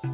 [0.00, 0.12] Hello，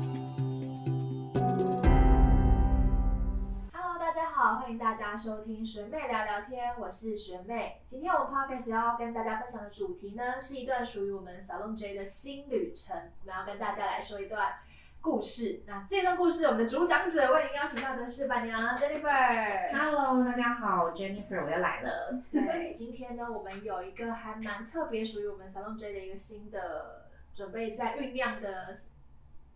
[3.99, 7.83] 大家好，欢迎大家收听学妹聊聊天，我是学妹。
[7.85, 12.97] 今天我们 podcast 要跟大家分享的主题呢，是一段属于我们 Salon J 的新旅程。
[12.97, 14.55] 我们要跟大家来说一段
[15.03, 15.63] 故事。
[15.67, 19.71] 那这段故事，我们的主讲者为您邀请到的是板娘 Jennifer。
[19.71, 22.23] Hello，大家好，Jennifer，我又来了。
[22.33, 27.05] 对，今天呢，我们有一个还蛮特别，属于我们 Salon J 的一个新的
[27.35, 28.75] 准备在酝酿的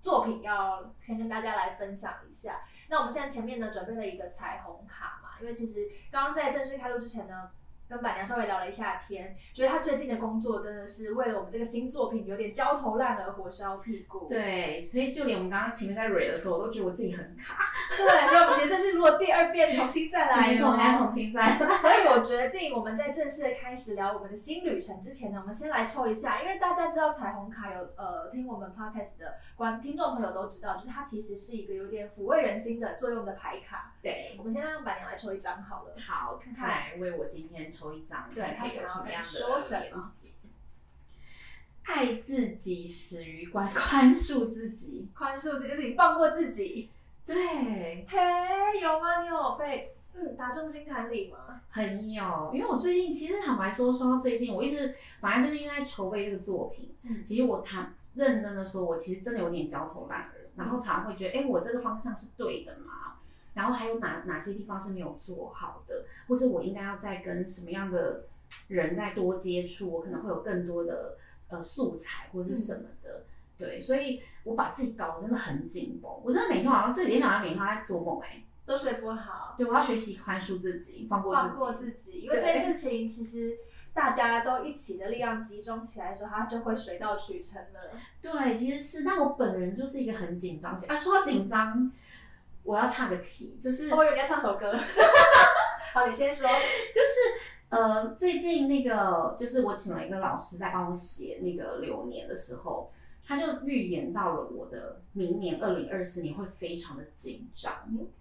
[0.01, 2.63] 作品，要先跟大家来分享一下。
[2.89, 7.51] 那我们现在前面呢，准备了一个彩虹卡嘛，因为其实刚刚在正式开录之前呢，
[7.89, 14.27] 跟板娘稍微聊了一下天，觉得她最近的工作真的是为了我们这个新作品有点焦头烂额、火烧屁股。
[14.29, 17.65] 对，所以就连我们刚刚前面在蕊的时候，我都觉得我自己很卡。
[17.97, 21.59] 对，所以我们其实这是如果第二遍重新再来 我们要重新再来。
[21.79, 33.95] 所以我决定，我们在正式的开始聊我们的新旅程之前呢，我们先来抽一下，因为大家知道彩虹卡有呃听我们 podcast 的观听众朋友都知道，就是它其实是一个有点抚慰人心的作用的牌卡。
[34.03, 35.95] 对，我们先让板娘来抽一张好了。
[35.99, 40.11] 好，看看来为我今天抽一张，对，他有想要什么样的说什么？
[41.85, 45.09] 爱自己始于宽宽恕自己。
[45.15, 46.91] 宽恕自己就是你放过自己。
[47.25, 47.37] 对，
[48.09, 49.23] 嘿，有吗？
[49.23, 51.61] 你有被嗯打中心坎里吗？
[51.71, 63.15] 很有，因为我最近其实坦白说，说到最近，我一直反正就是因为在筹备这个作品，嗯其实我谈认真的说，我其实真的有点焦头烂额，然后常常会觉得，哎、我这个方向是对的吗？
[63.59, 68.27] 然后还有哪哪些地方是没有做好的，或是我应该要再跟什么样的
[68.69, 73.25] 人再多接触，我可能会有更多的呃素材或者是什么的。
[73.57, 83.59] 对，所以我把自己搞得真的很紧绷，我真的每天晚上这几天晚上每天都在做梦哎、都睡不好，对，我要学习宽恕自己，放过自己，放过自己，因为这件事情其实
[83.93, 87.81] 大家都一起的力量集中起来的时候，它就会水到渠成了。
[88.23, 90.97] 对，其实是，但我本人就是一个很紧张啊。
[90.97, 91.91] 说到紧张，
[92.69, 94.77] 我要岔个题，就是我以为你要唱首歌。
[95.95, 96.47] 好，你先说。
[96.47, 97.17] 就是
[97.71, 102.93] 呃，最近那个就是我请了一个老师在帮我写那个流年的时候，
[103.27, 107.73] 他就预言到了我的明年二零二四年会非常的紧张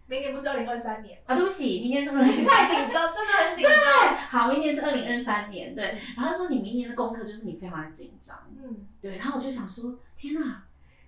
[0.06, 1.35] 明年不是二零二三年，啊。
[1.35, 4.16] 对不起，明年是二零太紧张，真的很紧张。
[4.16, 5.84] 好，明年是二零二三年，对。
[6.16, 10.64] 然后他说你明年的功课就是你非常的紧张，嗯，对，然后我就想说，天哪，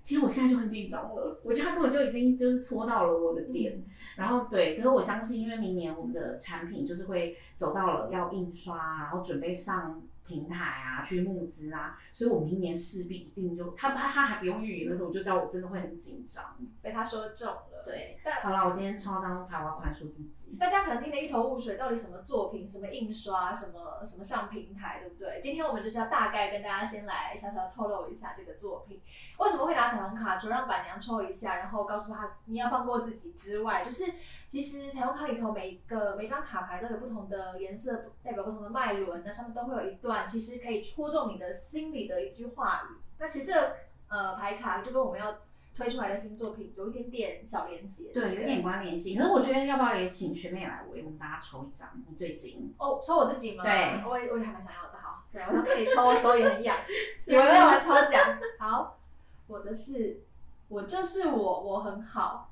[0.10, 3.80] 其实我现在就很紧张了，我觉得他根本就已经就是戳到了我的点。
[4.16, 16.56] 然后对，可是我相信，因为明年我们的产品就是会走到了要印刷啊，然后准备上平台啊，去募资啊，所以我明年势必一定就他他他还不用预言的时候，我就知道我真的会很紧张。
[16.84, 17.66] 被他说中了。
[17.86, 20.56] 对，但好了，我今天抽到这张牌，我要宽恕自己。
[20.60, 25.40] 大家可能听得一头雾水，到底什么作品、什么印刷、什么什么上平台，对不对？
[25.42, 29.02] 今天我们就是要大概跟大家先来小小透露一下这个作品
[29.40, 34.04] 为什么会拿彩虹卡，除了让板娘抽一下，然后告诉她你要放过自己之外，就是
[34.50, 42.98] 其实彩虹卡里头每一个每张卡牌都有不同的颜色，代表不同的脉轮，那上面都会有一段其实可以戳中你的心里的一句话语。
[43.20, 43.74] 那其实这个
[44.08, 45.38] 呃牌卡就跟我们要
[45.76, 49.16] 推出来的新作品有一点点小连接，对，不有点关联性。
[49.16, 51.88] 可是我觉得要不要也请学妹来为我们大家抽一张？
[52.10, 53.64] 你最近哦，抽我自己吗？
[53.64, 54.98] 对我也我也还蛮想要的。
[54.98, 56.76] 好，对，我想跟你抽，我手也很痒，
[57.28, 58.40] 以为要玩抽奖。
[58.58, 58.98] 好，
[59.46, 60.22] 我的是，
[60.70, 62.49] 我就是我，我很好，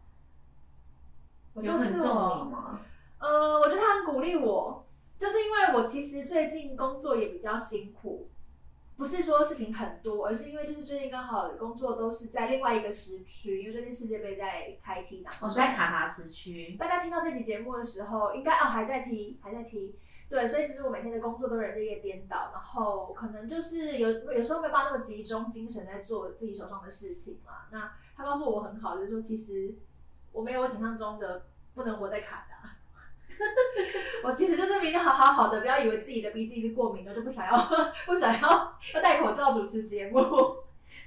[1.57, 2.45] 我有就是很重你我。
[2.45, 2.79] 吗？
[3.19, 4.85] 呃，我觉得他很鼓励我，
[5.17, 8.29] 就是因为我其实最近工作也比较辛苦，
[8.95, 15.49] 不是说事情很多，而是因为就是最近刚好工作都是在另外一个时区，因为最近世界杯在开踢当中。
[15.49, 16.75] 我在卡塔时区。
[16.77, 19.95] 大家听到这期节目的时候，应该哦还在踢，还在踢。
[20.29, 27.67] 对，所以其实我每天的工作都日夜颠倒，然后可能就是有有时候没有办法那么集中精神在做自己手上的事情嘛。
[27.71, 29.73] 那他告诉我很好，就是说其实
[30.37, 32.69] 我没有我想象中的不能活在卡达。
[34.23, 37.57] 我其实就是明明好好好的，不要以为自己的鼻子一直过敏了就不想要
[38.05, 40.21] 不想要要戴口罩主持节目。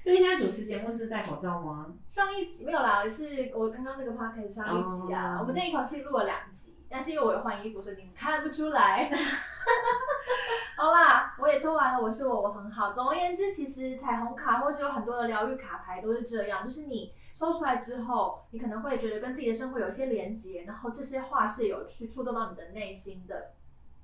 [0.00, 1.86] 所以现在主持节目是戴口罩吗？
[2.09, 9.10] 上一集没有啦，是我刚刚那个 p o d c a s t 上一集啊哦我们这一口气录了两集，但是因为我有换衣服，所以你们看不出来。
[10.77, 12.91] 好啦，我也抽完了，我是我，我很好。
[12.91, 23.53] 总而言之，其实彩虹卡或者有很多的疗愈卡牌都是这样，就是你抽出来之后，你可能会觉得跟自己的生活有一些连接，然后这些话是有去触动到你的内心的。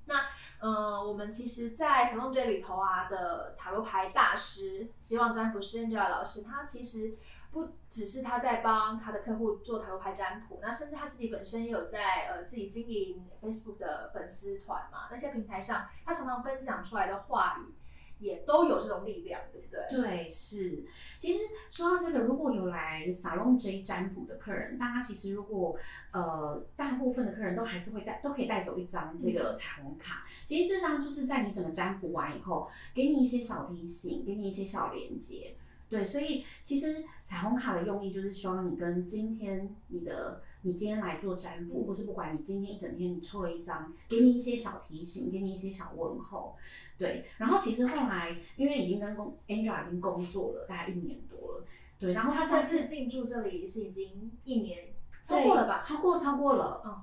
[0.07, 0.15] 那
[0.61, 7.17] 呃，我们其实，在 Salon J 里头啊的塔罗牌大师，希望占卜师 Angel 老师，他其实
[7.51, 17.75] 不只是他在帮他的客户做塔罗牌占卜，那甚至他自己本身也有在呃自己经营 Facebook 的粉丝团嘛，那些平台上，他常常分享出来的话语，
[18.19, 20.01] 也都有这种力量，对不对？
[20.01, 20.85] 对，是。
[21.19, 25.77] 其实说到这个，如果有来沙龙追占卜的客人，大家其实如果
[26.13, 30.25] 呃大部分的客人都还是会带，都可以带走一张这个彩虹卡。
[30.45, 35.55] 其实这张就是在你整个占卜完以后，给你一些小提醒，给你一些小连接。
[35.89, 46.57] 对，所以其实彩虹卡的用意就是希望你跟今天你的你今天来做占卜，或是不管你今天一整天你抽了一张，给你一些小提醒，给你一些小问候。
[46.99, 51.65] 对，然后其实后来因为已经跟工 Angela 已经工作了大概一年多了，
[51.99, 54.89] 对，然后他在正式进驻这里是已经一年
[55.23, 55.81] 超过了吧？
[55.81, 57.03] 超过超过了，嗯，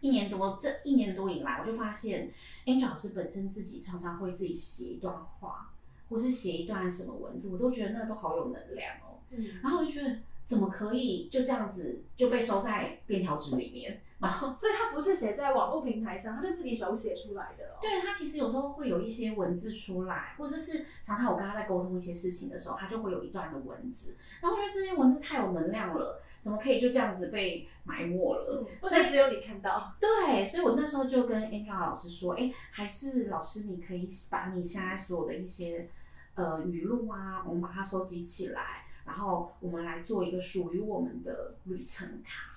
[0.00, 2.32] 一年多，这一年多以来，我就发现
[2.66, 5.72] Angela 老师本身自己常常会自己写一段话，
[6.14, 14.54] 或是写一段什么文字，我都觉得那都好有能量哦，嗯，然后我就觉得怎么可以就这样子就被收在便条纸里面， 然后。
[14.56, 17.78] 所以他不是写在网络平台上，他就自己手写出来的、哦。
[17.82, 28.46] 对他其实有时候会有一些文字出来，或者是常常我跟他在沟通一些事情的时候，他就会有一段的文字，然后我觉得这些文字太有能量了，怎么可以就这样子被埋没了？
[28.48, 29.94] 嗯，不能只有你看到。
[29.98, 35.88] 对，所以我那时候就跟 Angela 老师说，哎，还是老师你可以把你现在所有的一些
[36.34, 42.50] 呃语录啊，我们把它收集起来，然后我们来做一个属于我们的旅程卡。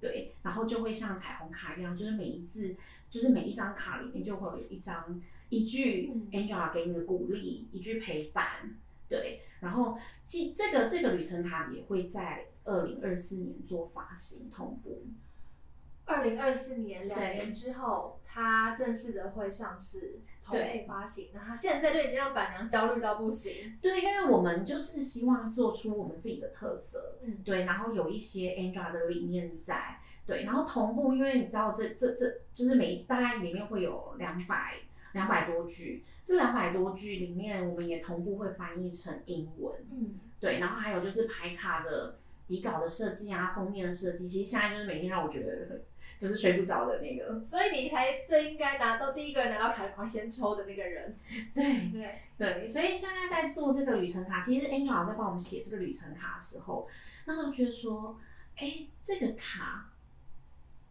[0.00, 2.74] 对，然后就会像彩虹卡一样，就是每一字，
[3.08, 8.74] 就是每一张卡里面就会有一张一句嗯 Angela 给你的鼓励，一句陪伴，
[9.08, 9.96] 对，然后
[10.26, 15.06] 这这个这个旅程卡也会在二零二四年做发行同步，
[16.04, 21.28] 二零二四年两年之后，它正式的会上市，同对步发行。
[21.32, 23.76] 那他现在就已经让板娘焦虑到不行。
[23.80, 34.74] 对，因为我们就是希望做出我们自己的特色，嗯，对，然后有一些 Angela 的理念在，对，然后同步，因为你知道这这这就是每大概里面会有两百
[35.12, 42.18] 两百多句，这两百多句里面，我们也同步会翻译成英文，嗯，对，然后还有就是排卡的
[42.48, 45.82] 底稿的设计啊，封面的设计，其实现在就是每天让我觉得很
[46.22, 51.12] 就是睡不着的那个，所以你才最应该拿到第一个人拿到卡，的话先抽的那个人。
[51.52, 56.88] 对，对，对，所以现在在做这个旅程卡，其实 Angela 在帮我们写这个旅程卡的时候，
[57.24, 58.20] 那时候觉得说，
[58.54, 59.90] 哎，这个卡，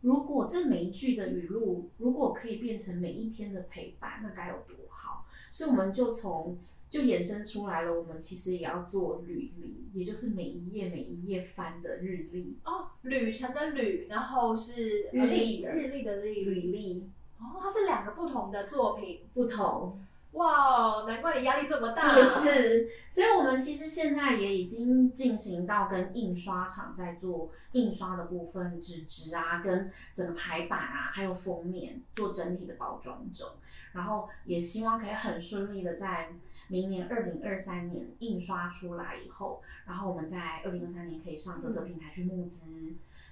[0.01, 5.25] 如果这每一句的语录，如果可以变成每一天的陪伴，那该有多好。
[5.54, 6.57] 所以我们就从
[6.92, 16.44] 就衍生出来了，我们其实也要做履历，也就是每一页每一页翻的日历，哦，旅程的旅，然后是日历的日历的历。
[16.44, 17.10] 履历
[17.40, 19.22] 哦，它是两个不同的作品。
[19.34, 20.00] 不同。
[20.33, 22.01] 哇，难怪你压力这么大。
[22.01, 22.48] 是不？
[22.48, 22.89] 是？
[23.10, 33.48] 所以，我们其实现在也已经进行到跟印刷厂在做印刷的部分，纸质啊，跟整个排版啊，还有封面做整体的包装中。
[33.92, 36.30] 然后，也希望可以很顺利的在
[36.69, 42.62] 明年二零二三年印刷出来以后，然后我们在二零二三年可以上这个平台去募资，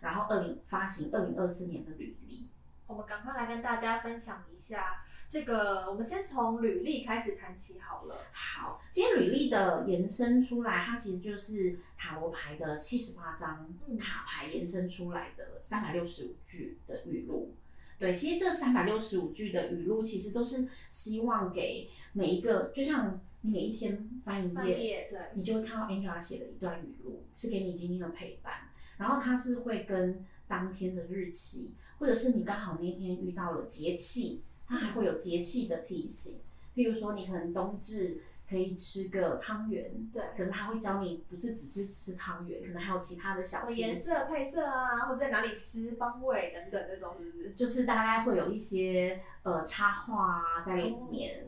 [0.01, 2.49] 然后二零发行二零二四年的履历。
[2.87, 5.89] 我们赶快来跟大家分享一下这个。
[5.89, 8.15] 我们先从履历开始谈起好了。
[8.33, 17.55] 好，今天履历的延伸出来，它其实就是塔罗牌的七十八张嗯卡牌延伸出来的三百六十五句的语录。
[17.99, 28.69] 对，其实这三百六十五句的语录，其实都是希望给每一个，就像你每一天翻一页对，你就会看到 Angela 写的一段语录，是给你今天的陪伴。
[28.97, 36.39] 然后它是会跟当天的日期，或者是你刚好那天遇到了节气，它还会有节气的提醒。
[36.75, 47.51] 譬如说，你可能冬至可以吃个汤圆，对可是它会教你不是只是吃汤圆，可能还有其他的什么小颜色配色啊，或者在哪里吃方位等等那种，是不是？
[47.51, 51.47] 就是大概会有一些呃插画啊在里面，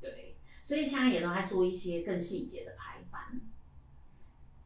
[0.00, 2.89] 对，所以现在也都在做一些更细节的排版，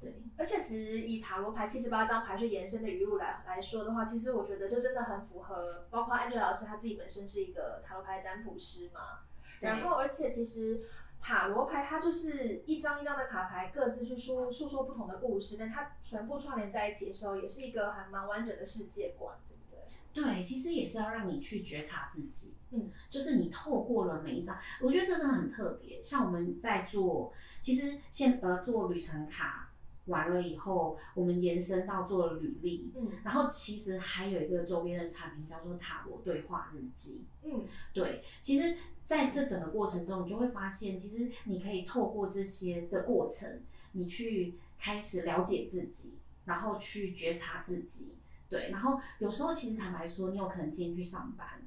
[0.04, 0.22] 对。
[0.36, 9.20] 而且其实以塔罗牌七十八张牌去延伸的语录来来说的话，其实我觉得就真的很符合，包括 Angela 老师他自己本身是一个塔罗牌占卜师嘛，
[9.60, 10.82] 然后而且其实
[11.20, 20.22] 塔罗牌它就是一张一张的卡牌，各自去说诉说不同的故事，但它全部串联在一起的时候，也是一个还蛮完整的世界观，对不对？
[20.22, 26.02] 对，其实也是要让你去觉察自己，嗯，就是你透过了每一张，我觉得这真的很特别。
[26.02, 27.32] 像我们在做，
[27.62, 29.63] 其实现呃做旅程卡
[30.06, 43.60] 完了以后，我们延伸到做了履历，嗯然后其实还有一个周边的产品叫做塔罗对话日记，嗯，对，其实在这整个过程中，你就会发现，其实你可以透过这些的过程，
[43.92, 48.14] 你去开始了解自己，然后去觉察自己。
[48.46, 51.62] 对，然后有时候其实坦白说，你有可能今天去上班，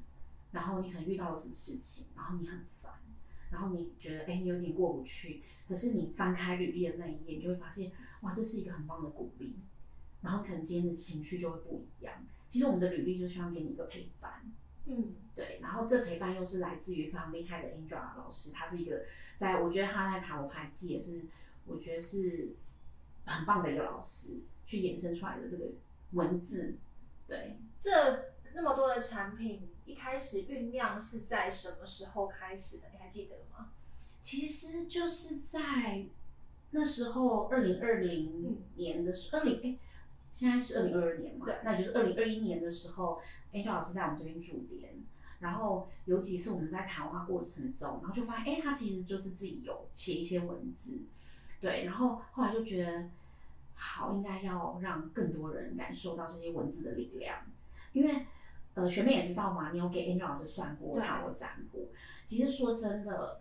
[0.51, 2.93] 然后你可能遇到了什么事情，然后你很烦，
[3.51, 9.55] 然后你觉得哎、你有点过不去，可是你翻开履历的那一页，你就会发现哇，这是一个很棒的鼓励，
[10.21, 12.25] 然后可能今天的情绪就会不一样。
[12.49, 14.41] 其实我们的履历就希望给你一个陪伴，
[14.85, 19.05] 嗯，对，然后这陪伴又是来自于非常厉害的 Angela 老师，他是一个
[19.37, 21.25] 在我觉得他在塔罗牌界也是
[21.65, 22.55] 我觉得是
[23.25, 25.65] 很棒的一个老师，去衍生出来的这个
[26.11, 26.75] 文字，
[27.27, 27.57] 对。
[27.79, 32.87] 这那么多的产品，一开始酝酿是在什么时候开始的？
[33.07, 33.69] 你还记得吗？
[34.21, 36.05] 其实就是在
[36.71, 39.77] 那时候，二零二零年的时候，二零哎，
[40.29, 43.21] 现在是二零二二年嘛，对那也就是二零二一年的时候
[43.53, 44.93] ，Angel 老师在我们这边驻点，
[45.39, 50.99] 然后有几次我们在谈话过程中，然后就发现，哎，他其实就是自己有写一些文字，
[51.61, 53.09] 对，然后后来就觉得，
[53.75, 57.39] 好，应该要让更多人感受到这些文字的力量，
[57.93, 58.25] 因为。
[58.73, 61.89] 呃，学妹也知道嘛，你有给 Angel 老师算过塔罗占卜。
[62.27, 63.39] 其实说真的，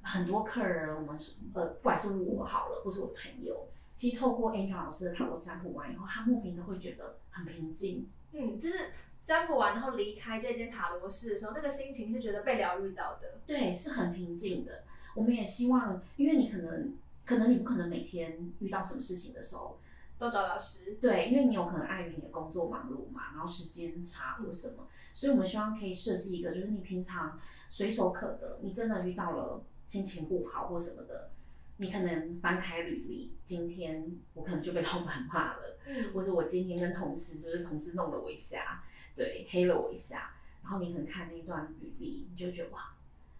[0.00, 1.20] 很多客人，我们
[1.52, 8.08] 呃，不管是我好了，或是我的朋友，其实透过 Angel 老师的塔罗占卜完以后，他莫名的会觉得很平静。
[8.32, 8.92] 嗯，就是
[9.24, 13.38] 占卜完然后离开这间塔罗室的时候，那个心情是觉得被疗愈到的。
[13.46, 14.84] 对，是很平静的。
[15.14, 16.94] 我们也希望，因为你可能，
[17.26, 19.78] 可能你不可能每天遇到什么事情的时候。
[20.22, 31.32] 都找老师，对，因为你有可能碍于你的工作忙碌嘛，然后时间差或什么，所以我们希望可以设计一个，就是你平常随手可得，你真的遇到了心情不好或什么的，
[31.78, 38.84] 你可能翻开履历，今天我可能就被老板骂了，嗯，或者我今天跟同事就是同事弄了我一下，
[39.16, 42.94] 对，黑了我一下，然后你可能看那一段履历，你就觉得哇，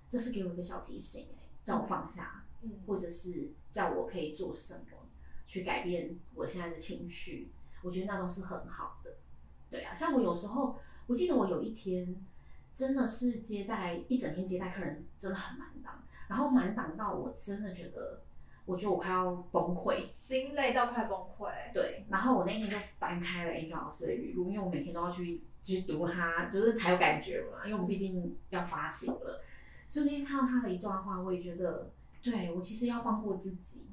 [0.09, 4.81] 这是给我一个小提醒哎、让我放下，嗯，或者是叫我可以做什么。
[5.53, 7.51] 去改变我现在的情绪，
[7.83, 9.11] 我觉得那都是很好的。
[9.71, 12.17] 对啊，像我有时候，我记得我有一天
[12.75, 18.23] 真的是接待一整天接待客人，真的很满档，然后满档到我真的觉得，
[18.65, 21.53] 我觉得我快要崩溃，心累到快崩溃。
[21.75, 29.43] 对，然后我那天就翻开了 Angel 老师的语录，因为我每天都要去去读它，就是才有感觉嘛，因为我们毕竟要发行了，
[29.87, 31.91] 所以那天看到他的一段话，我也觉得，
[32.23, 33.89] 对我其实要放过自己。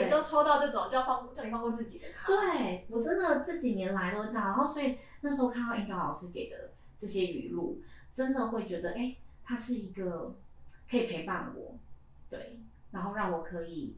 [0.00, 7.80] 哎、你都抽到这种叫放叫你放过自己的卡，对我真的这几年来都这样，然后所以那时候看到 Angel 老师给的这些语录，
[8.12, 10.34] 真的会觉得，哎、欸，他是一个
[10.90, 11.76] 可以陪伴我，
[12.30, 12.58] 对，
[12.92, 13.96] 然后让我可以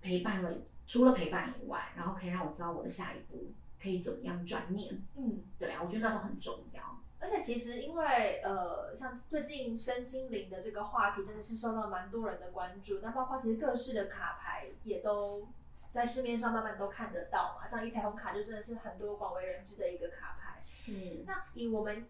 [0.00, 0.52] 陪伴了，
[0.86, 6.98] 除了陪伴以外，然后可以让我知道我的下一步可以怎么样转念，嗯，对啊，我觉得那都很重要。
[7.20, 15.48] 而且其实因为呃，像最近身心灵的这个话题真的是受到蛮多人的关注，那包括其实各式的卡牌也都
[15.92, 20.58] 在市面上慢慢都看得到嘛，像一彩虹卡就真的是很多广为人知的一个卡牌。
[20.60, 21.22] 是。
[21.26, 22.06] 那以我们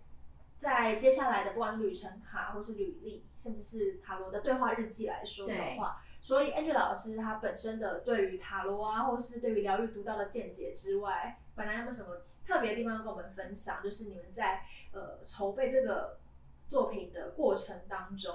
[0.59, 13.83] 在接下来的不管是旅程卡或是履历，甚至是塔罗的对话日记来说的话，所以 Angela 老师他本身的对于塔罗啊，或是对于疗愈独到的见解之外，本来有没有什么特别的地方要跟我们分享？
[13.83, 14.65] 就是你们在
[14.99, 16.19] 呃，筹备这个
[16.67, 18.35] 作品的过程当中，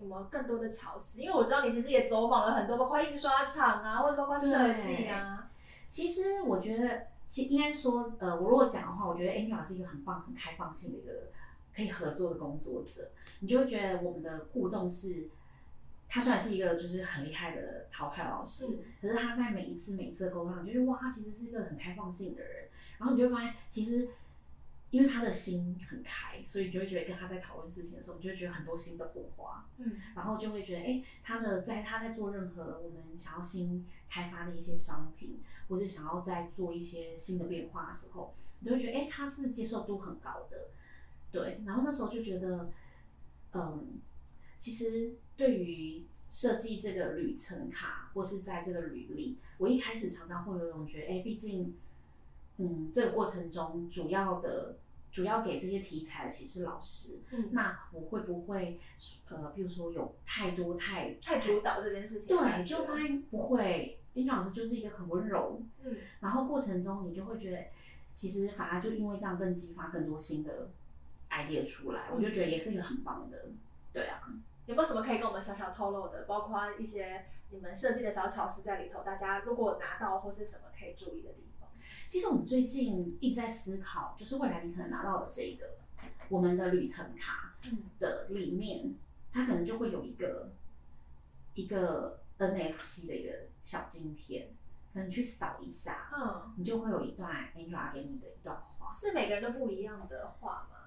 [0.00, 1.20] 有没有更多的巧思？
[1.20, 5.50] 因为我知道你其实也走访了很多，包括印刷厂啊，或者包括设计啊。
[5.90, 11.12] 其实我觉得，其应该说，呃，我如果讲的话，我觉得 Angela 是一个很棒、很开放性的一个
[11.76, 13.10] 可以合作的工作者。
[13.40, 15.28] 你就会觉得我们的互动是，
[16.08, 22.68] 他虽然是一个就是很厉害的淘牌老师，嗯、可是他在每一次每一次的沟通上，就觉得哇，他其实是一个很开放性的人。
[22.98, 24.08] 然后你就会发现，其实。
[24.90, 40.68] 因为他的心很开，所以你就会觉得跟他在讨论事情的时候，你就会觉得很多新的火花，嗯，然后就会觉得，哎，他的在他在做任何我们想要新开发的一些商品，或者想要在做一些新的变化的时候，你就会觉得，哎，他是接受度很高的，
[41.30, 41.60] 对。
[41.66, 42.70] 然后那时候就觉得，
[43.52, 44.00] 嗯，
[44.58, 51.76] 其实对于设计这个旅程卡，或是在这个履历，我一开始常常会有一种觉得，哎，毕竟。
[52.58, 54.76] 嗯，这个过程中主要的、
[55.10, 57.20] 主要给这些题材的其实是老师。
[57.30, 58.78] 嗯，那我会不会
[59.30, 62.36] 呃，比如说有太多太太主导这件事情？
[62.36, 65.62] 对，就发现不会，英俊老师就是一个很温柔。
[65.84, 67.64] 嗯，然后过程中你就会觉得，
[68.14, 70.70] 其实反而就因为这样更激发更多新的
[71.30, 73.46] idea 出来，我就觉得也是一个很棒的。
[73.92, 74.20] 对啊，
[74.66, 76.24] 有没有什么可以跟我们小小透露的？
[76.24, 81.57] 包括一些你们设计的小巧思在里头，大家如果拿到或是什么可以注意的地方？
[82.06, 85.76] 其实我们最近一直在思考，就是未来你可能拿到的这个
[86.28, 87.54] 我们的旅程卡
[87.98, 88.94] 的里面，
[89.32, 90.52] 它可能就会有一个
[91.54, 93.32] 一个 NFC 的一个
[93.64, 94.48] 小晶片，
[94.92, 98.90] 可能你去扫一下，嗯，你就会有一段 Angela 给你的一段话。
[98.90, 100.77] 是每个人都不一样的话吗？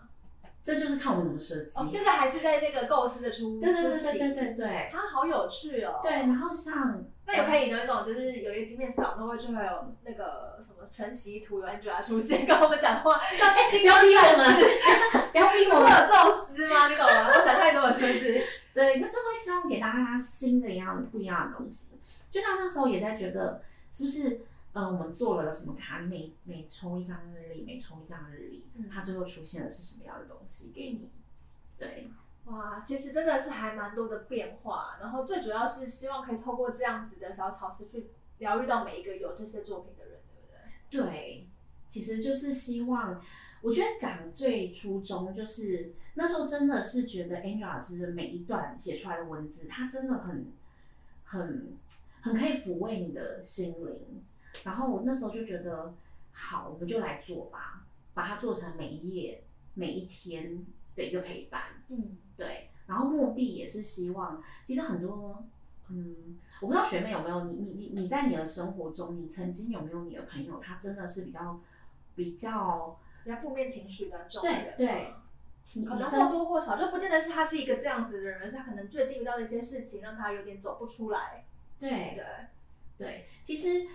[0.63, 1.80] 这就是看我们怎么设计。
[1.80, 6.00] 哦，现在还是在那个构思的初对对对对对对对它好有趣哦。
[6.03, 15.89] 对，然后像那有可以有一种就是有一个镜面扫，那会就会有那个什么全息图有 Angela 出现跟我们讲话，像哎，今不要逼我天们，不要逼我们。
[15.91, 16.88] 有宙斯吗？
[16.88, 17.32] 你懂吗？
[17.34, 18.46] 我想太多了，是不是？
[18.74, 22.00] 对，就是会希望给大家新的一样不一样的东西。
[22.30, 24.41] 就像那时候也在觉得，是不是
[24.74, 31.10] 呃，我们做了个什么卡，你每每抽一张日历，每抽一张日历，嗯它最后出现的是什么样的东西给你？
[31.78, 32.10] 对，
[32.46, 40.20] 哇，其实真的是还蛮多的变化，然后最主要是希望可以透过这样子的小巧思去疗愈到每一个有这些作品的人，
[40.90, 41.12] 对不对？
[41.12, 41.48] 对，
[41.90, 43.22] 其实就是希望，
[43.62, 50.54] 我觉得讲最初衷就是那时候真的是觉得 Angela 老师的每一段写出来的文字，它真的很
[51.25, 51.74] 很
[52.22, 54.24] 很可以抚慰你的心灵。
[54.63, 55.93] 然后我那时候就觉得，
[56.34, 59.43] 好，我们就来做吧，把它做成每一页、
[59.74, 60.65] 每一天
[60.96, 61.63] 的一个陪伴。
[61.89, 65.43] 嗯，对，然后目的也是希望，其实很多，
[65.89, 71.60] 嗯，我不知道学妹有没有你你你你在你的生活中，你曾经有没有你的朋友，他真的是比较
[72.15, 75.13] 比较，比较负面情绪比较重的对人，对，
[75.74, 81.46] 你可能或多或少，就不见得是他是一个这样子的人，而是他可能最近遇到的一些事情，让他有点走不出来。
[81.79, 82.25] 对对，
[82.98, 83.88] 对，其实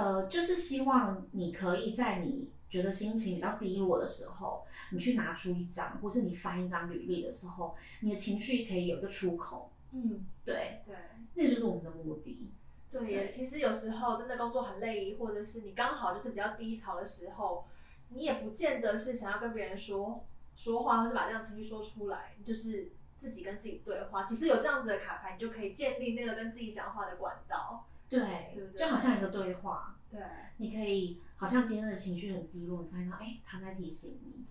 [0.00, 9.70] 呃，就是希望你可以在你觉得心情比较低落的时候，你去拿出一张，或是你翻一张履历的时候，你的情绪可以有一个出口。
[9.92, 10.96] 嗯，对，对。
[11.34, 12.48] 那就是我们的目的。
[12.90, 17.66] 对耶，对其实有时候真的工作很累，或者是你刚好就是比较低潮的时候，
[18.08, 20.24] 你也不见得是想要跟别人说
[20.56, 24.24] 说话，或是把这样情绪说出来，就是自己跟自己对话。
[24.24, 27.86] 其实有这样子的卡牌，你就可以建立那个跟自己讲话的管道。
[28.10, 28.20] 对
[28.54, 29.96] 对对就好像一个对话。
[30.10, 30.20] 对，
[30.56, 34.44] 你可以好像今天的情绪很低落，你发现到，哎、他在提醒你，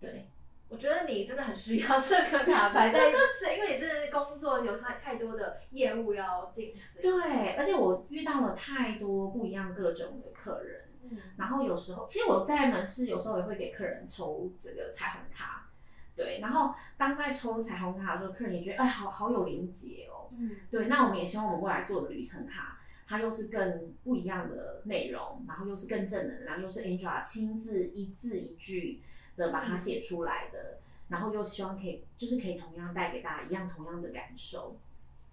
[0.00, 0.28] 对，
[0.68, 7.00] 我觉得你真的很需要这个卡牌在， 是因为你真的工作有太太多的业务要进行。
[7.00, 15.70] 对，而且我遇到了太多不一样各种的客人，嗯，然后有时候，其实我在门市有时候也会给客人抽这个彩虹卡，
[16.16, 22.74] 对，然后当在抽彩虹卡的时候，客人也觉得，哎，好好有连结哦，嗯，对，那我们也希望我们未来做的旅程卡。
[23.08, 29.00] 它又是更不一样的内容，然后又是更正能量，又是 Angela 亲自一字一句
[29.36, 34.76] 的把它写出来的，然后又希望可以就是可以同样带给大家一样同样的感受，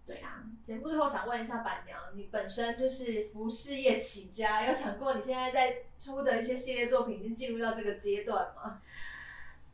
[0.07, 8.81] 对啊，节目最后想问一下板娘，你本身就是服饰业起家，有想过你现在在出的一些系列作品已经进入到这个阶段吗？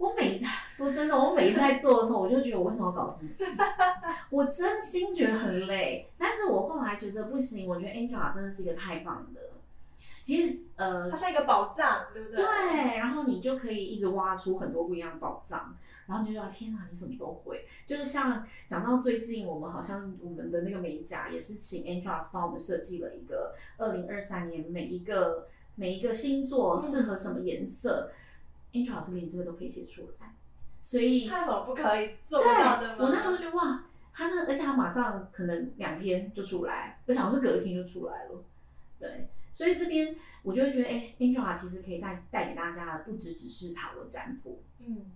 [0.01, 3.33] 我每 说真的，我每一次在做的时候，我就觉得我为什么要搞自己？
[4.31, 6.09] 我真心觉得很累。
[6.17, 9.41] 但是我后来觉得不行，我觉得 Angela 真的是一个太棒的。
[10.23, 12.37] 其实呃它，像一个宝藏，对不对？
[12.37, 15.75] 对，然后你就可以一直挖出很多不一样的宝藏，
[16.07, 17.65] 然后你就觉得天哪，你什么都会。
[17.87, 28.11] 就是像讲到最近，我们好像我们的那个美甲也是请 Angela 帮我们设计了一个二零二三年每一个每一个星座适合什么颜色、
[28.73, 30.33] n g e l a 老师连这个都可以写出来，
[30.81, 32.97] 所以它有什么不可以做不到的吗？
[32.99, 38.43] 我那时候觉得哇，他是，而且他马上可能两天就出来，而且好像是隔天就出来了。
[38.99, 45.11] 对，所以这边我就会觉得，哎、a n g e l a 其实可以带带给大家的不只只是塔罗占卜，嗯，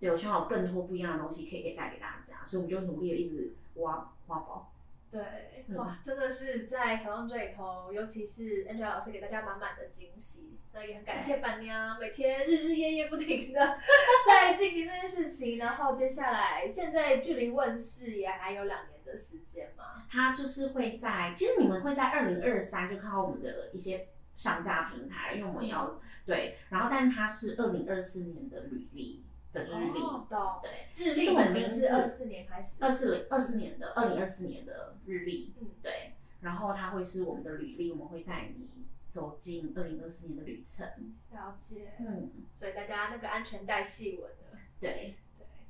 [0.00, 4.72] 对我希望有更多不一样的东西可以给带给大家，所以我们就努力的一直挖挖宝。
[5.10, 5.22] 对，
[5.68, 13.60] 嗯哇，真的是在小众这里头，尤其是 Angela 老师给大家满满的惊喜，那也很感谢板娘每天日日夜夜不停的
[14.26, 15.58] 在进行这件事情。
[15.58, 29.24] 然后接下来，现在距离问世也还有两年的时间嘛，它就是会在，其实你们会在二零二三就看到我们的一些上架平台，因为我们要对，然后但它是二零二四年的履历
[29.64, 38.68] 的日历，哦对，日其实我们历本身是二四年开始，二四二四年的二零二四年的日历，嗯对，然后它会是我们的履历，我们会带你
[39.08, 40.86] 走进二零二四年的旅程，
[41.32, 44.58] 了解，嗯，所以大家那个安全带系稳了。
[44.78, 45.16] 对，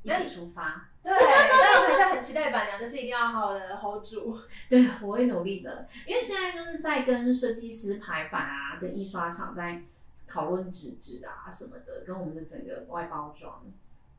[0.02, 4.36] 一，起出发，对，但我还是很期待板娘，就是一定要好好的 hold 住。
[4.68, 9.82] 对，我会努力的，因为现在就是在跟设计师排版啊，跟印刷厂在
[10.26, 13.64] 讨论纸质啊什么的，跟我们的整个外包装，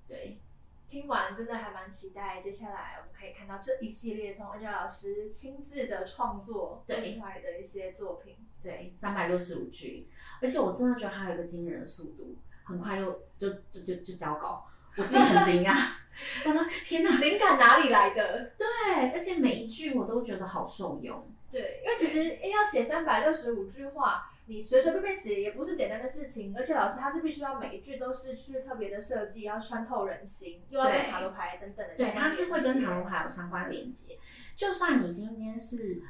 [0.07, 0.37] 对，
[0.89, 8.37] 听完真的还蛮期待，接下来我们可以看到这一系列从 Angela 老师亲自的创作做对出来的一些作品。
[8.63, 10.07] 对，三百六十五句，
[10.41, 14.67] 而且我真的觉得它有一个惊人的速度，很快又就就就就交稿，
[14.97, 15.73] 我自己很惊讶，
[16.43, 18.51] 他说天哪，灵感哪里来的？
[18.57, 34.17] 对，而且每一句我都觉得好受用，对，因为其实诶要写三百六十五句话，你随随便便写也不是简单的事情，而且老师他是必须要每一句都是去特别的设计，要穿透人心，又要跟对塔罗牌等等的对，相关它是会跟塔罗牌有相关连接。
[34.55, 36.01] 就算你今天是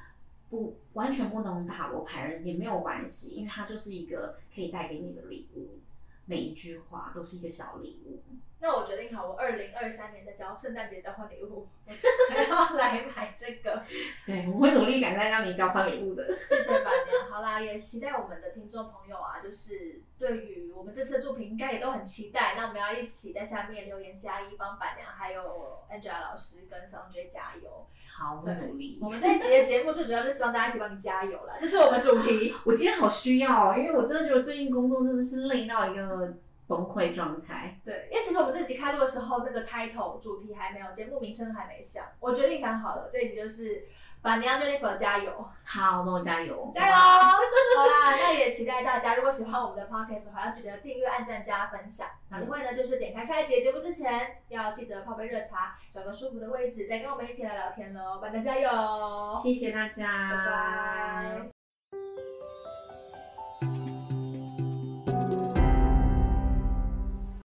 [0.50, 5.80] 不完全不懂塔罗牌人也没有关系，因为它就是一个可以带给你的礼物，
[6.28, 8.22] 每一句话都是一个小礼物。
[8.60, 13.84] 那我决定好，我二零二三年的交圣诞节交换礼物， 我要来买这个。
[14.26, 16.36] 对，我会努力赶在让你交换礼物的。
[16.36, 17.32] 谢谢板娘。
[17.32, 22.56] 好啦，也期待我们的听众朋友啊，就是对于我们这次的作品，应该也都很期待。
[22.58, 25.42] 那我们要一起在下面留言加一，帮板娘还有
[25.92, 27.88] Angela 老师跟 Song 加油。
[28.18, 29.10] 好，我会努力我。
[29.10, 32.52] 们这一集的节目最主要就是希望大家一起帮你加油啦，这是我们主题。
[32.66, 36.34] 我今天好需要哦，因为我真的觉得最近工作真的是累到一个
[36.66, 37.80] 崩溃状态。
[37.86, 43.86] 对，因为其实我们这集开录的时候，那个 title 主题还没有，节目名称还没想，我决定想好了，这一集就是
[44.22, 45.48] 板娘 Jennifer 加油。
[45.64, 46.94] 好，帮我加油，加油！
[46.96, 52.08] 好啦，那也期待大家，如果喜欢我们的 podcast 的话，要记得订阅、按赞、加分享。
[52.30, 58.20] 那另外呢，就是点开下一节节目之前，要记得泡杯热茶，找个舒服的位置，再跟我们一起来聊天喽。
[58.22, 58.70] 板娘加油！
[59.42, 61.57] 谢谢大家，拜拜。